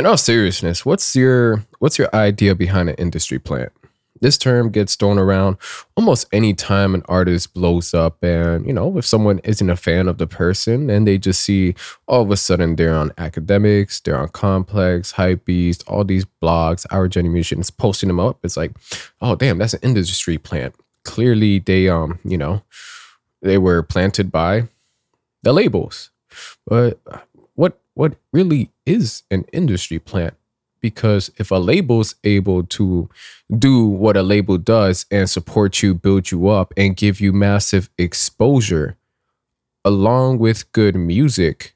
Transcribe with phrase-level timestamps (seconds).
[0.00, 3.70] in all seriousness, what's your what's your idea behind an industry plant?
[4.22, 5.58] This term gets thrown around
[5.94, 10.08] almost any time an artist blows up, and you know, if someone isn't a fan
[10.08, 11.74] of the person and they just see
[12.08, 17.06] all of a sudden they're on academics, they're on Complex, Hypebeast, all these blogs, Our
[17.06, 18.72] Journey is posting them up, it's like,
[19.20, 20.74] oh damn, that's an industry plant.
[21.04, 22.62] Clearly, they um, you know,
[23.42, 24.68] they were planted by
[25.42, 26.10] the labels,
[26.66, 26.98] but
[27.54, 30.34] what what really is an industry plant
[30.80, 33.08] because if a label's able to
[33.56, 37.88] do what a label does and support you, build you up, and give you massive
[37.98, 38.96] exposure
[39.84, 41.74] along with good music,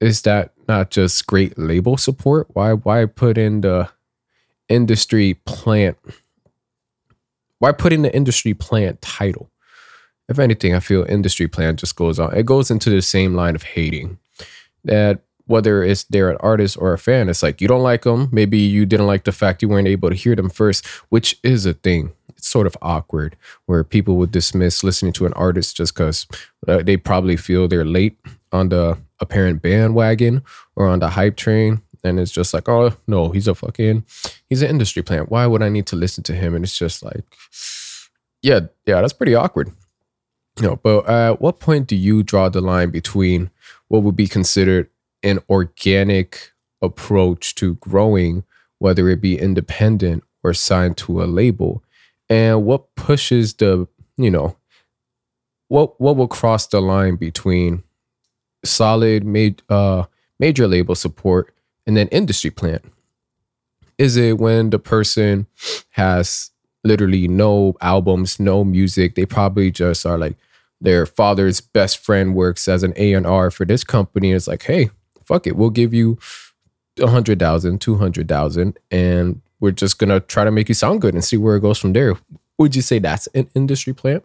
[0.00, 2.48] is that not just great label support?
[2.52, 3.88] Why why put in the
[4.68, 5.96] industry plant?
[7.58, 9.50] Why put in the industry plant title?
[10.28, 12.36] If anything, I feel industry plant just goes on.
[12.36, 14.18] It goes into the same line of hating
[14.84, 18.28] that whether it's they're an artist or a fan, it's like you don't like them.
[18.30, 21.66] Maybe you didn't like the fact you weren't able to hear them first, which is
[21.66, 22.12] a thing.
[22.36, 23.36] It's sort of awkward
[23.66, 26.26] where people would dismiss listening to an artist just because
[26.68, 28.16] uh, they probably feel they're late
[28.52, 30.42] on the apparent bandwagon
[30.76, 31.82] or on the hype train.
[32.04, 34.04] And it's just like, oh, no, he's a fucking,
[34.48, 35.30] he's an industry plant.
[35.30, 36.54] Why would I need to listen to him?
[36.54, 37.24] And it's just like,
[38.40, 39.72] yeah, yeah, that's pretty awkward.
[40.60, 43.50] You know, but at what point do you draw the line between
[43.88, 44.88] what would be considered
[45.22, 46.52] an organic
[46.82, 48.44] approach to growing,
[48.78, 51.82] whether it be independent or signed to a label?
[52.28, 54.56] And what pushes the, you know,
[55.68, 57.82] what what will cross the line between
[58.64, 60.04] solid made uh
[60.38, 61.54] major label support
[61.86, 62.84] and then industry plant?
[63.98, 65.46] Is it when the person
[65.90, 66.50] has
[66.84, 69.14] literally no albums, no music?
[69.14, 70.36] They probably just are like
[70.80, 74.32] their father's best friend works as an A&R for this company.
[74.32, 74.90] It's like, hey,
[75.28, 76.18] fuck it, we'll give you
[76.98, 81.00] a hundred thousand, two hundred thousand, and we're just gonna try to make you sound
[81.00, 82.16] good and see where it goes from there.
[82.58, 84.24] Would you say that's an industry plant,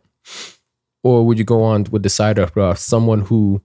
[1.04, 3.62] or would you go on with the side of uh, someone who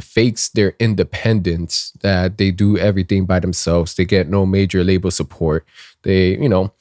[0.00, 3.94] fakes their independence that they do everything by themselves?
[3.94, 5.66] They get no major label support.
[6.02, 6.72] They, you know,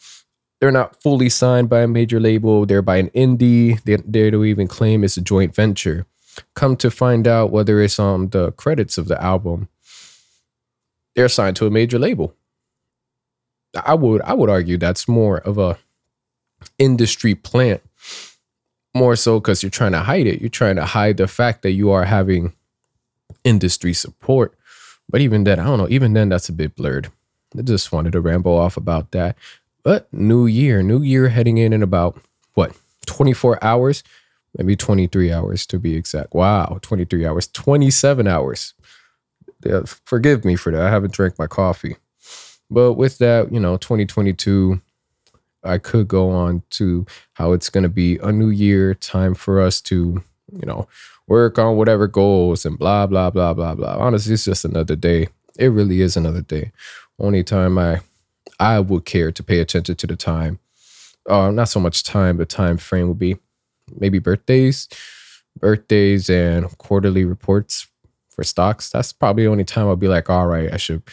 [0.59, 2.65] they're not fully signed by a major label.
[2.65, 3.81] They're by an indie.
[3.83, 6.05] They, they don't even claim it's a joint venture.
[6.55, 9.67] Come to find out whether it's on the credits of the album
[11.15, 12.35] they're signed to a major label.
[13.85, 15.77] I would I would argue that's more of a
[16.77, 17.81] industry plant,
[18.95, 20.41] more so because you're trying to hide it.
[20.41, 22.53] You're trying to hide the fact that you are having
[23.43, 24.55] industry support.
[25.09, 25.89] But even then, I don't know.
[25.89, 27.11] Even then, that's a bit blurred.
[27.57, 29.35] I just wanted to ramble off about that.
[29.83, 32.19] But new year, new year heading in in about
[32.53, 34.03] what 24 hours,
[34.57, 36.33] maybe 23 hours to be exact.
[36.33, 38.73] Wow, 23 hours, 27 hours
[39.65, 40.81] yeah, forgive me for that.
[40.81, 41.97] I haven't drank my coffee.
[42.69, 44.81] But with that, you know, 2022,
[45.63, 49.59] I could go on to how it's going to be a new year, time for
[49.59, 50.87] us to, you know,
[51.27, 53.97] work on whatever goals and blah, blah, blah, blah, blah.
[53.97, 55.27] Honestly, it's just another day.
[55.57, 56.71] It really is another day.
[57.19, 57.99] Only time I
[58.59, 60.59] I would care to pay attention to the time.
[61.29, 63.37] Uh, not so much time, but time frame would be
[63.97, 64.89] maybe birthdays,
[65.57, 67.87] birthdays and quarterly reports
[68.39, 71.03] for stocks, that's probably the only time I'll be like, all right, I should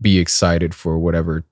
[0.00, 1.44] be excited for whatever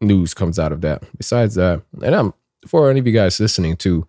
[0.00, 1.02] news comes out of that.
[1.16, 2.32] Besides that, and I'm
[2.68, 4.06] for any of you guys listening to,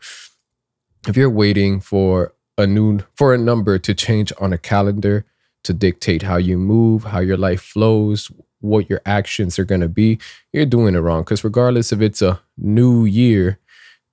[1.07, 5.25] if you're waiting for a new for a number to change on a calendar
[5.63, 9.89] to dictate how you move, how your life flows, what your actions are going to
[9.89, 10.19] be,
[10.51, 11.23] you're doing it wrong.
[11.23, 13.57] Because regardless if it's a new year,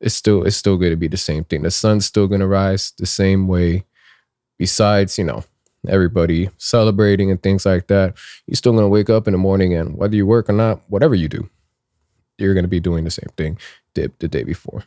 [0.00, 1.60] it's still it's still going to be the same thing.
[1.60, 3.84] The sun's still going to rise the same way.
[4.58, 5.44] Besides, you know,
[5.88, 9.74] everybody celebrating and things like that, you're still going to wake up in the morning
[9.74, 11.48] and whether you work or not, whatever you do,
[12.38, 13.58] you're going to be doing the same thing
[13.94, 14.84] did the day before.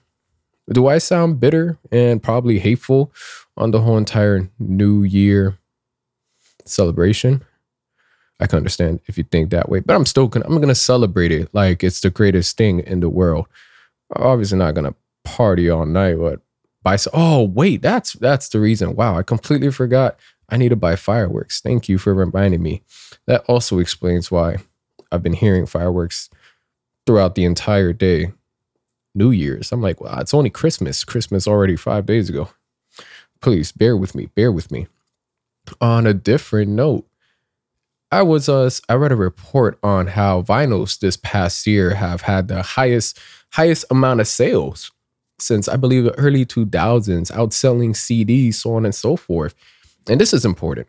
[0.72, 3.12] Do I sound bitter and probably hateful
[3.58, 5.58] on the whole entire New Year
[6.66, 7.44] celebration?
[8.40, 11.32] I can understand if you think that way, but I'm still gonna I'm gonna celebrate
[11.32, 13.48] it like it's the greatest thing in the world.
[14.16, 16.42] Obviously, not gonna party all night, but
[16.82, 18.96] by oh wait, that's that's the reason.
[18.96, 20.18] Wow, I completely forgot
[20.54, 21.62] I need to buy fireworks.
[21.62, 22.84] Thank you for reminding me.
[23.26, 24.58] That also explains why
[25.12, 26.30] I've been hearing fireworks
[27.08, 28.34] throughout the entire day.
[29.16, 29.72] New Year's.
[29.72, 31.04] I'm like, wow, it's only Christmas.
[31.04, 32.50] Christmas already five days ago.
[33.42, 34.28] Please bear with me.
[34.28, 34.86] Bear with me.
[35.82, 37.08] On a different note,
[38.12, 42.48] I was uh I read a report on how vinyls this past year have had
[42.48, 43.20] the highest
[43.54, 44.92] highest amount of sales
[45.40, 49.56] since I believe the early 2000s, outselling CDs, so on and so forth
[50.08, 50.88] and this is important.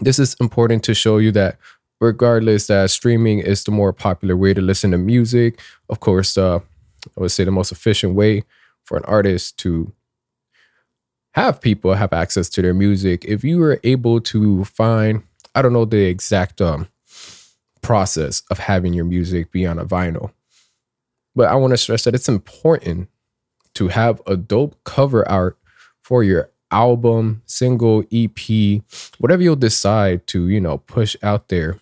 [0.00, 1.58] This is important to show you that
[2.00, 5.60] regardless that streaming is the more popular way to listen to music.
[5.88, 6.58] Of course, uh,
[7.16, 8.44] I would say the most efficient way
[8.84, 9.92] for an artist to
[11.34, 13.24] have people have access to their music.
[13.24, 15.22] If you were able to find,
[15.54, 16.88] I don't know the exact um,
[17.80, 20.32] process of having your music be on a vinyl,
[21.34, 23.08] but I want to stress that it's important
[23.74, 25.56] to have a dope cover art
[26.02, 28.82] for your album, single, EP,
[29.18, 31.78] whatever you'll decide to, you know, push out there.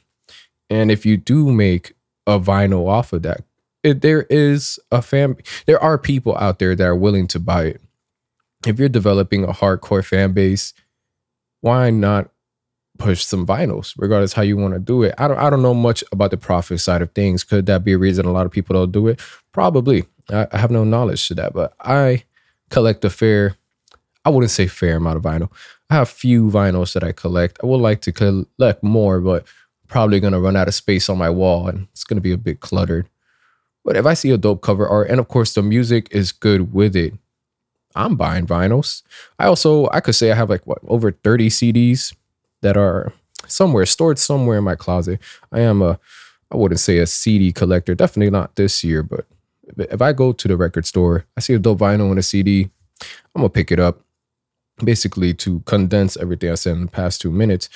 [0.68, 1.94] And if you do make
[2.26, 3.42] a vinyl off of that,
[3.82, 7.64] it, there is a fan, there are people out there that are willing to buy
[7.64, 7.80] it.
[8.66, 10.74] If you're developing a hardcore fan base,
[11.62, 12.30] why not
[12.98, 15.14] push some vinyls, regardless how you want to do it?
[15.16, 17.42] I don't, I don't know much about the profit side of things.
[17.42, 19.20] Could that be a reason a lot of people don't do it?
[19.52, 20.04] Probably.
[20.28, 22.24] I, I have no knowledge to that, but I
[22.68, 23.56] collect a fair
[24.30, 25.50] I wouldn't say fair amount of vinyl.
[25.90, 27.58] I have few vinyls that I collect.
[27.62, 29.44] I would like to collect more, but
[29.88, 32.60] probably gonna run out of space on my wall and it's gonna be a bit
[32.60, 33.08] cluttered.
[33.84, 36.72] But if I see a dope cover art and of course the music is good
[36.72, 37.12] with it,
[37.96, 39.02] I'm buying vinyls.
[39.40, 42.14] I also I could say I have like what over 30 CDs
[42.62, 43.12] that are
[43.48, 45.18] somewhere stored somewhere in my closet.
[45.50, 45.98] I am a
[46.52, 49.26] I wouldn't say a CD collector, definitely not this year, but
[49.76, 52.70] if I go to the record store, I see a dope vinyl and a CD,
[53.34, 54.04] I'm gonna pick it up
[54.84, 57.68] basically to condense everything I said in the past two minutes,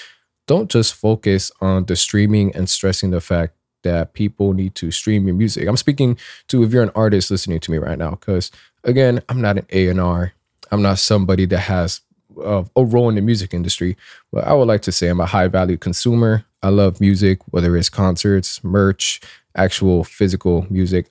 [0.46, 5.26] don't just focus on the streaming and stressing the fact that people need to stream
[5.26, 5.68] your music.
[5.68, 6.18] I'm speaking
[6.48, 8.50] to if you're an artist listening to me right now, because
[8.82, 10.32] again, I'm not an A&R.
[10.70, 12.00] I'm not somebody that has
[12.42, 13.96] uh, a role in the music industry,
[14.32, 16.44] but I would like to say I'm a high value consumer.
[16.62, 19.20] I love music, whether it's concerts, merch,
[19.54, 21.10] actual physical music.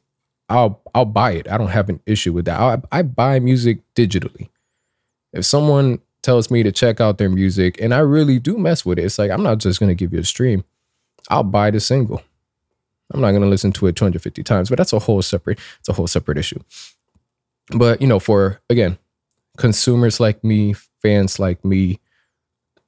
[0.49, 1.49] I'll I'll buy it.
[1.49, 2.59] I don't have an issue with that.
[2.59, 4.49] I, I buy music digitally
[5.33, 8.99] if someone tells me to check out their music and I really do mess with
[8.99, 10.63] it, it's like I'm not just gonna give you a stream.
[11.29, 12.21] I'll buy the single.
[13.13, 15.93] I'm not gonna listen to it 250 times, but that's a whole separate, it's a
[15.93, 16.59] whole separate issue.
[17.75, 18.97] But you know, for again,
[19.57, 21.99] consumers like me, fans like me,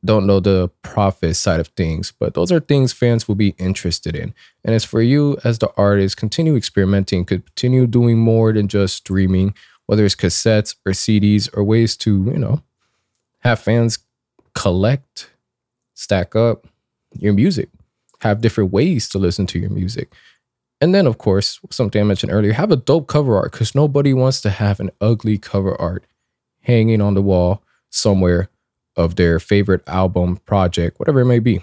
[0.03, 4.15] don't know the profit side of things, but those are things fans will be interested
[4.15, 4.33] in.
[4.63, 9.55] And it's for you as the artist, continue experimenting, continue doing more than just streaming
[9.85, 12.61] whether it's cassettes or CDs or ways to, you know,
[13.39, 13.99] have fans
[14.53, 15.29] collect,
[15.93, 16.67] stack up
[17.17, 17.69] your music,
[18.21, 20.13] have different ways to listen to your music.
[20.81, 24.13] And then, of course, something I mentioned earlier, have a dope cover art because nobody
[24.13, 26.05] wants to have an ugly cover art
[26.61, 28.49] hanging on the wall somewhere
[28.95, 31.61] of their favorite album, project, whatever it may be.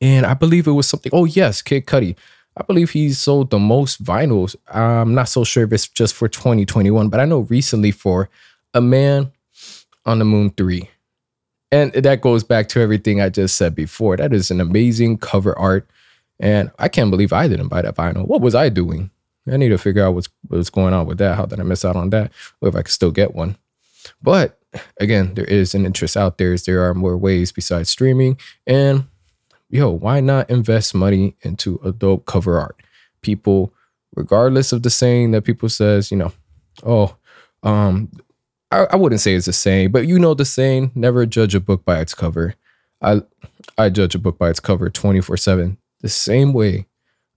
[0.00, 2.16] And I believe it was something, oh, yes, Kid Cudi.
[2.58, 4.56] I believe he sold the most vinyls.
[4.68, 8.28] I'm not so sure if it's just for 2021, but I know recently for
[8.74, 9.30] A Man
[10.04, 10.88] on the Moon 3.
[11.70, 14.16] And that goes back to everything I just said before.
[14.16, 15.88] That is an amazing cover art.
[16.40, 18.26] And I can't believe I didn't buy that vinyl.
[18.26, 19.10] What was I doing?
[19.50, 21.36] I need to figure out what's what's going on with that.
[21.36, 22.32] How did I miss out on that?
[22.60, 23.56] Or if I could still get one.
[24.22, 24.58] But
[24.98, 26.56] again, there is an interest out there.
[26.56, 28.38] There are more ways besides streaming.
[28.66, 29.04] And
[29.70, 32.76] yo, why not invest money into a dope cover art?
[33.22, 33.72] People,
[34.14, 36.32] regardless of the saying that people says, you know,
[36.84, 37.16] oh,
[37.62, 38.10] um,
[38.70, 41.60] I, I wouldn't say it's the saying, but you know the saying, never judge a
[41.60, 42.54] book by its cover.
[43.00, 43.22] I
[43.76, 45.76] I judge a book by its cover 24-7.
[46.00, 46.86] The same way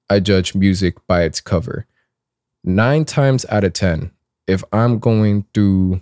[0.09, 1.85] I judge music by its cover.
[2.63, 4.11] Nine times out of ten,
[4.47, 6.01] if I'm going through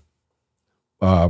[1.01, 1.29] uh,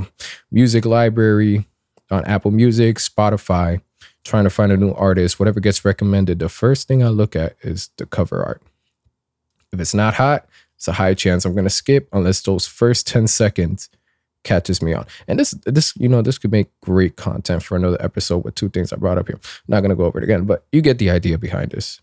[0.51, 1.65] music library
[2.09, 3.81] on Apple Music, Spotify,
[4.23, 7.55] trying to find a new artist, whatever gets recommended, the first thing I look at
[7.61, 8.61] is the cover art.
[9.71, 13.27] If it's not hot, it's a high chance I'm gonna skip unless those first 10
[13.27, 13.89] seconds
[14.43, 15.05] catches me on.
[15.27, 18.69] And this this, you know, this could make great content for another episode with two
[18.69, 19.35] things I brought up here.
[19.37, 21.99] I'm not gonna go over it again, but you get the idea behind this.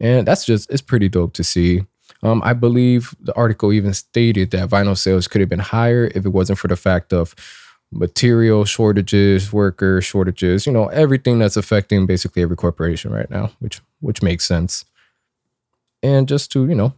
[0.00, 1.84] And that's just it's pretty dope to see.
[2.22, 6.24] Um, I believe the article even stated that vinyl sales could have been higher if
[6.24, 7.34] it wasn't for the fact of
[7.94, 13.80] material shortages, worker shortages, you know, everything that's affecting basically every corporation right now, which
[14.00, 14.84] which makes sense.
[16.02, 16.94] And just to, you know,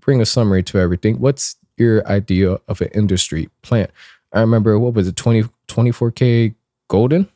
[0.00, 3.90] bring a summary to everything, what's your idea of an industry plant?
[4.32, 6.54] I remember what was it, 20, 24K
[6.88, 7.28] Golden?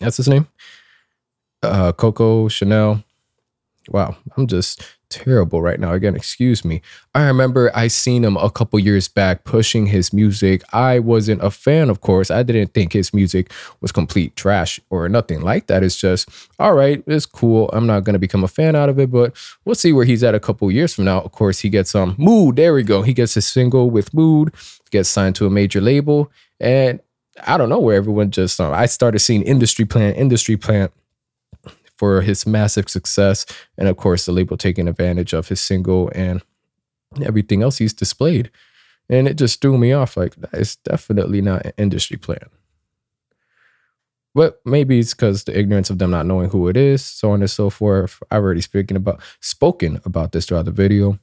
[0.00, 0.46] That's his name.
[1.62, 3.02] Uh Coco Chanel.
[3.88, 5.92] Wow, I'm just terrible right now.
[5.92, 6.82] Again, excuse me.
[7.14, 10.62] I remember I seen him a couple years back pushing his music.
[10.72, 12.30] I wasn't a fan, of course.
[12.30, 15.82] I didn't think his music was complete trash or nothing like that.
[15.82, 16.28] It's just,
[16.58, 17.70] all right, it's cool.
[17.72, 20.34] I'm not gonna become a fan out of it, but we'll see where he's at
[20.34, 21.20] a couple years from now.
[21.20, 22.56] Of course, he gets some um, mood.
[22.56, 23.02] There we go.
[23.02, 24.54] He gets his single with mood,
[24.90, 26.30] gets signed to a major label,
[26.60, 27.00] and
[27.46, 30.92] I don't know where everyone just um, I started seeing industry plant, industry plant
[31.98, 33.44] for his massive success,
[33.76, 36.42] and of course the label taking advantage of his single and
[37.22, 38.50] everything else he's displayed,
[39.10, 40.16] and it just threw me off.
[40.16, 42.48] Like it's definitely not an industry plan.
[44.34, 47.40] But maybe it's because the ignorance of them not knowing who it is, so on
[47.40, 48.22] and so forth.
[48.30, 51.18] I've already spoken about spoken about this throughout the video.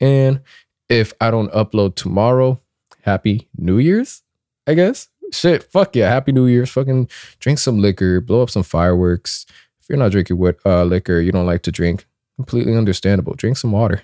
[0.00, 0.40] And
[0.88, 2.60] if I don't upload tomorrow,
[3.02, 4.22] happy New Year's,
[4.66, 5.08] I guess.
[5.32, 6.70] Shit, fuck yeah, happy New Year's.
[6.70, 7.08] Fucking
[7.38, 9.46] drink some liquor, blow up some fireworks.
[9.84, 13.34] If you're not drinking with uh, liquor, you don't like to drink, completely understandable.
[13.34, 14.02] Drink some water.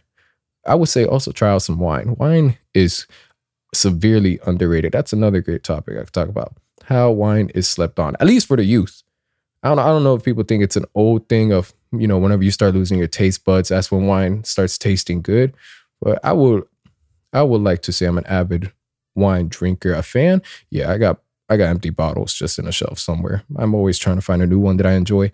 [0.67, 2.17] I would say also try out some wine.
[2.19, 3.07] Wine is
[3.75, 4.93] severely underrated.
[4.93, 6.55] That's another great topic I could talk about.
[6.85, 9.03] How wine is slept on, at least for the youth.
[9.63, 12.19] I don't, I don't know if people think it's an old thing of, you know,
[12.19, 15.55] whenever you start losing your taste buds, that's when wine starts tasting good.
[16.03, 16.65] But I would
[17.33, 18.71] I would like to say I'm an avid
[19.15, 19.95] wine drinker.
[19.95, 20.43] A fan?
[20.69, 23.45] Yeah, I got I got empty bottles just in a shelf somewhere.
[23.57, 25.33] I'm always trying to find a new one that I enjoy.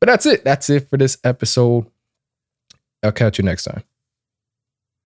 [0.00, 0.44] But that's it.
[0.44, 1.86] That's it for this episode.
[3.02, 3.82] I'll catch you next time.